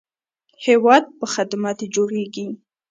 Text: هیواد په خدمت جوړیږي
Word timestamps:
هیواد 0.65 1.03
په 1.19 1.25
خدمت 1.33 1.77
جوړیږي 1.95 2.47